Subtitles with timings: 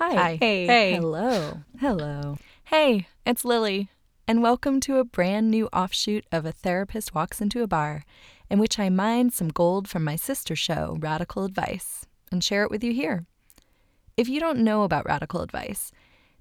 [0.00, 0.14] Hi.
[0.14, 0.36] Hi.
[0.40, 0.66] Hey.
[0.66, 0.94] Hey.
[0.94, 1.60] Hello.
[1.78, 2.38] Hello.
[2.64, 3.90] Hey, it's Lily,
[4.26, 8.06] and welcome to a brand new offshoot of A Therapist Walks Into a Bar,
[8.48, 12.70] in which I mine some gold from my sister show, Radical Advice, and share it
[12.70, 13.26] with you here.
[14.16, 15.92] If you don't know about Radical Advice,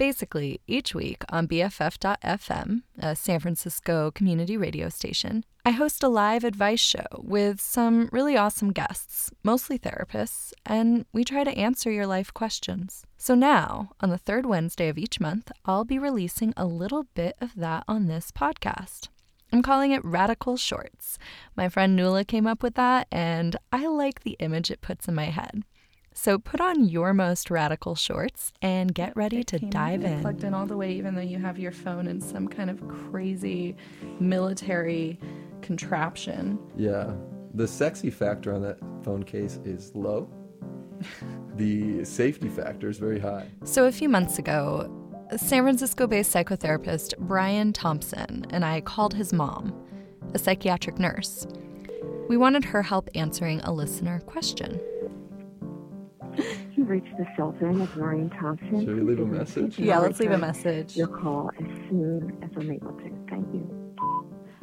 [0.00, 6.42] basically, each week on BFF.FM, a San Francisco community radio station, I host a live
[6.42, 12.06] advice show with some really awesome guests, mostly therapists, and we try to answer your
[12.06, 13.04] life questions.
[13.18, 17.36] So now, on the third Wednesday of each month, I'll be releasing a little bit
[17.42, 19.08] of that on this podcast.
[19.52, 21.18] I'm calling it Radical Shorts.
[21.56, 25.14] My friend Nuala came up with that, and I like the image it puts in
[25.14, 25.64] my head.
[26.22, 30.20] So put on your most radical shorts and get ready to dive in.
[30.20, 32.86] Plugged in all the way, even though you have your phone in some kind of
[32.86, 33.74] crazy
[34.18, 35.18] military
[35.62, 36.58] contraption.
[36.76, 37.14] Yeah.
[37.54, 40.28] The sexy factor on that phone case is low.
[41.56, 43.46] the safety factor is very high.
[43.64, 44.94] So a few months ago,
[45.38, 49.72] San Francisco based psychotherapist Brian Thompson and I called his mom,
[50.34, 51.46] a psychiatric nurse.
[52.28, 54.78] We wanted her help answering a listener question.
[56.90, 58.84] You've reached the cell phone of Noreen Thompson.
[58.84, 59.78] Should we leave a message?
[59.78, 60.96] Yeah, I'll let's leave a message.
[60.96, 63.26] Your call as soon as I'm able to.
[63.28, 63.94] Thank you.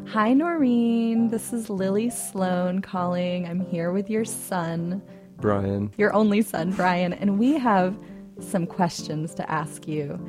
[0.07, 1.29] Hi, Noreen.
[1.29, 3.47] This is Lily Sloane calling.
[3.47, 5.01] I'm here with your son,
[5.37, 5.89] Brian.
[5.97, 7.97] your only son, Brian, and we have
[8.41, 10.19] some questions to ask you.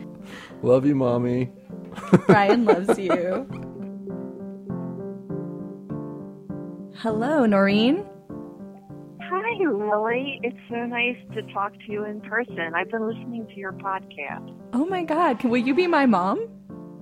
[0.63, 1.51] Love you, mommy.
[2.29, 3.45] Brian loves you.
[6.95, 8.07] Hello, Noreen.
[9.59, 10.39] Hi, Lily.
[10.45, 12.75] It's so nice to talk to you in person.
[12.77, 14.55] I've been listening to your podcast.
[14.73, 16.49] Oh my God, can, will you be my mom?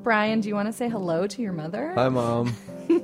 [0.02, 1.92] Brian, do you want to say hello to your mother?
[1.94, 2.54] Hi, mom.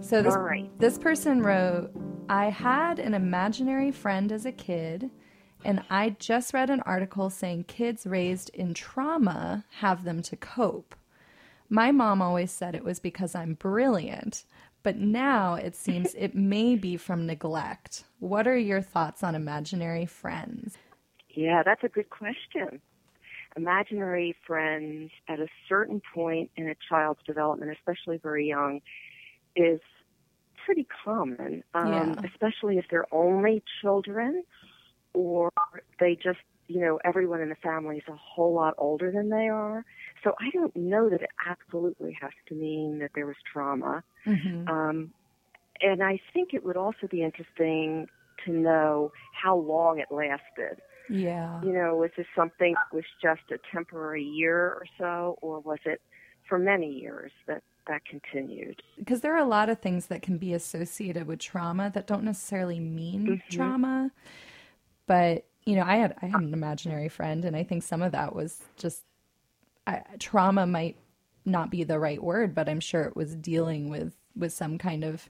[0.00, 0.70] So this All right.
[0.78, 1.90] this person wrote,
[2.30, 5.10] I had an imaginary friend as a kid,
[5.66, 10.94] and I just read an article saying kids raised in trauma have them to cope.
[11.68, 14.44] My mom always said it was because I'm brilliant,
[14.82, 18.04] but now it seems it may be from neglect.
[18.20, 20.78] What are your thoughts on imaginary friends?
[21.30, 22.80] Yeah, that's a good question.
[23.56, 28.80] Imaginary friends at a certain point in a child's development, especially very young,
[29.56, 29.80] is
[30.64, 32.14] pretty common, um, Yeah.
[32.24, 34.44] especially if they're only children
[35.14, 35.50] or
[35.98, 36.38] they just,
[36.68, 39.84] you know, everyone in the family is a whole lot older than they are.
[40.22, 44.04] So I don't know that it absolutely has to mean that there was trauma.
[44.26, 44.68] Mm-hmm.
[44.68, 45.10] Um,
[45.80, 48.06] and I think it would also be interesting
[48.44, 50.80] to know how long it lasted.
[51.08, 51.62] Yeah.
[51.62, 55.78] You know, was this something that was just a temporary year or so, or was
[55.86, 56.02] it
[56.48, 58.82] for many years that that continued?
[58.98, 62.22] because there are a lot of things that can be associated with trauma that don't
[62.22, 63.48] necessarily mean Mhm.
[63.48, 64.10] trauma
[65.06, 68.12] but you know i had i had an imaginary friend and i think some of
[68.12, 69.04] that was just
[69.86, 70.96] I, trauma might
[71.44, 75.04] not be the right word but i'm sure it was dealing with with some kind
[75.04, 75.28] of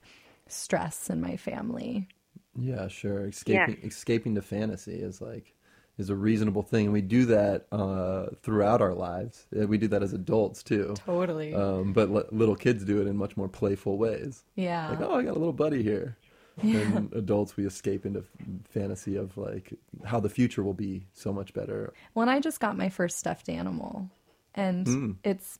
[0.48, 2.08] stress in my family
[2.56, 3.26] Yeah, sure.
[3.28, 5.54] Escaping escaping to fantasy is like
[5.96, 9.46] is a reasonable thing, and we do that uh, throughout our lives.
[9.60, 10.94] Uh, We do that as adults too.
[10.94, 14.44] totally Um, but li- little kids do it in much more playful ways.
[14.56, 16.16] yeah Like, oh, I got a little buddy here.
[16.62, 18.24] And adults, we escape into
[18.70, 19.74] fantasy of like
[20.04, 21.92] how the future will be so much better.
[22.12, 24.10] When I just got my first stuffed animal,
[24.54, 25.12] and hmm.
[25.24, 25.58] it's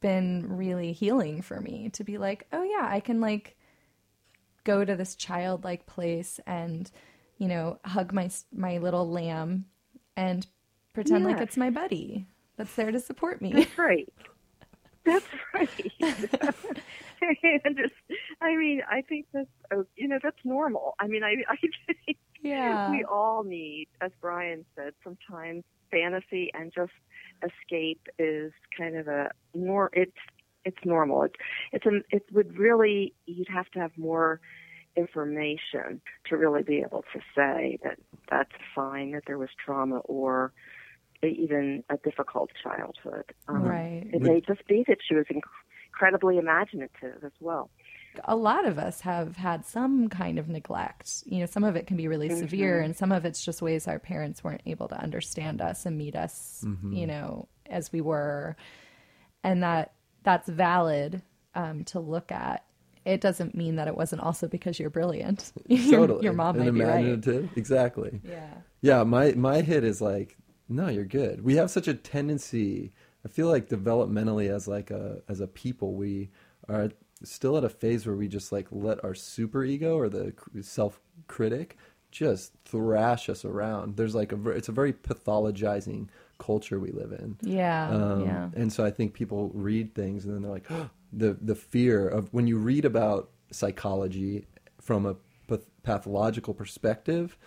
[0.00, 3.56] been really healing for me to be like, oh yeah, I can like
[4.64, 6.90] go to this childlike place and
[7.38, 9.66] you know hug my my little lamb
[10.16, 10.46] and
[10.92, 12.26] pretend like it's my buddy
[12.56, 13.52] that's there to support me.
[13.52, 14.08] That's right.
[15.06, 15.92] That's right.
[17.64, 17.94] and just,
[18.40, 20.94] I mean, I think that's, oh, you know, that's normal.
[20.98, 21.56] I mean, I, I
[22.06, 22.90] think yeah.
[22.90, 26.92] we all need, as Brian said, sometimes fantasy and just
[27.42, 29.90] escape is kind of a nor.
[29.92, 30.12] It's
[30.64, 31.22] it's normal.
[31.24, 31.34] It's
[31.72, 34.40] it's a, it would really you'd have to have more
[34.96, 37.98] information to really be able to say that
[38.30, 40.52] that's a sign that there was trauma or
[41.30, 43.32] even a difficult childhood.
[43.48, 44.06] Um, Right.
[44.12, 45.42] It may just be that she was inc-
[45.88, 47.70] incredibly imaginative as well.
[48.24, 51.24] a lot of us have had some kind of neglect.
[51.26, 53.88] You know, some of it can be really severe, and some of it's just ways
[53.88, 58.56] our parents weren't able to understand us and meet us, you know, as we were,
[59.42, 61.22] and that that's valid
[61.56, 62.64] um, to look at.
[63.04, 65.52] It doesn't mean that it wasn't also because you're brilliant.
[65.66, 66.24] your, totally.
[66.24, 67.00] your mom and might be right.
[67.04, 67.50] imaginative.
[67.56, 68.20] Exactly.
[68.24, 68.54] Yeah.
[68.80, 70.38] Yeah, my my hit is like,
[70.68, 71.44] no, you're good.
[71.44, 72.92] We have such a tendency.
[73.24, 76.30] I feel like developmentally, as like a as a people, we
[76.68, 76.90] are
[77.22, 81.00] still at a phase where we just like let our super ego or the self
[81.26, 81.76] critic
[82.10, 83.96] just thrash us around.
[83.96, 86.08] There's like a it's a very pathologizing
[86.38, 87.36] culture we live in.
[87.42, 88.50] Yeah, um, yeah.
[88.54, 92.08] And so I think people read things and then they're like, oh, the the fear
[92.08, 94.46] of when you read about psychology
[94.80, 95.16] from a
[95.84, 97.38] pathological perspective,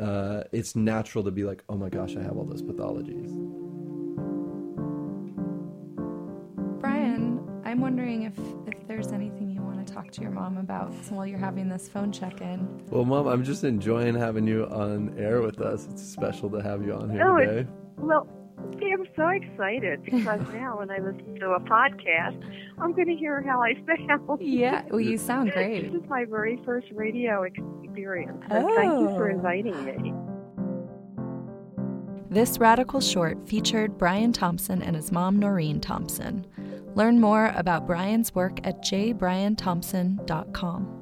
[0.00, 3.30] uh, it's natural to be like, oh my gosh, I have all those pathologies.
[6.80, 10.92] Brian, I'm wondering if if there's anything you want to talk to your mom about
[11.10, 12.82] while you're having this phone check in.
[12.90, 15.88] Well, mom, I'm just enjoying having you on air with us.
[15.90, 17.68] It's special to have you on here oh, today.
[17.96, 18.28] Well,
[18.58, 22.42] I'm so excited because now when I listen to a podcast,
[22.78, 23.74] I'm going to hear how I
[24.06, 24.40] sound.
[24.40, 25.92] Yeah, well, you sound great.
[25.92, 27.44] this is my very first radio
[27.96, 28.44] experience.
[28.50, 28.74] So oh.
[28.74, 29.34] thank you for oh.
[29.34, 30.12] inviting me.
[32.28, 36.46] This radical short featured Brian Thompson and his mom, Noreen Thompson.
[36.94, 40.92] Learn more about Brian's work at jbrianthompson.com.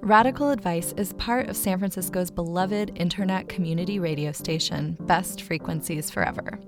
[0.00, 6.60] Radical Advice is part of San Francisco's beloved internet community radio station, Best Frequencies Forever.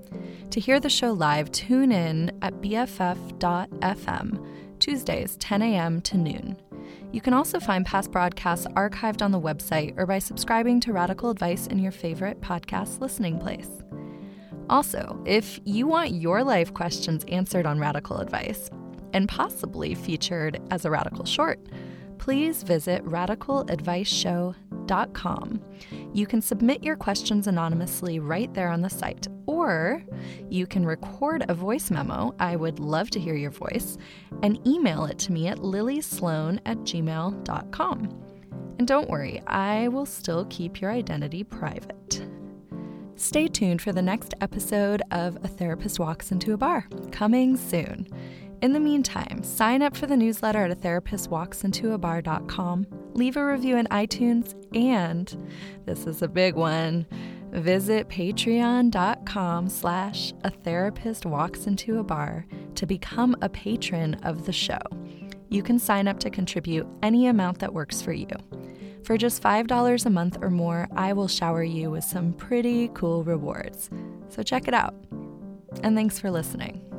[0.50, 4.46] To hear the show live, tune in at BFF.fm,
[4.81, 6.00] Tuesdays, 10 a.m.
[6.03, 6.56] to noon.
[7.12, 11.31] You can also find past broadcasts archived on the website or by subscribing to Radical
[11.31, 13.69] Advice in your favorite podcast listening place.
[14.69, 18.71] Also, if you want your life questions answered on Radical Advice,
[19.12, 21.59] and possibly featured as a radical short,
[22.19, 24.69] please visit radicaladviceshow.com.
[26.13, 30.03] You can submit your questions anonymously right there on the site, or
[30.49, 32.35] you can record a voice memo.
[32.39, 33.97] I would love to hear your voice,
[34.43, 38.25] and email it to me at lilysloane at gmail.com.
[38.79, 42.27] And don't worry, I will still keep your identity private.
[43.17, 48.09] Stay tuned for the next episode of A Therapist Walks Into a Bar, coming soon.
[48.62, 53.87] In the meantime, sign up for the newsletter at a therapistwalksintoabar.com, leave a review in
[53.87, 55.35] iTunes, and
[55.87, 57.07] this is a big one.
[57.53, 64.53] Visit patreon.com slash a therapist walks into a bar to become a patron of the
[64.53, 64.79] show.
[65.49, 68.29] You can sign up to contribute any amount that works for you.
[69.05, 73.25] For just $5 a month or more, I will shower you with some pretty cool
[73.25, 73.89] rewards.
[74.29, 74.95] So check it out.
[75.83, 76.90] And thanks for listening.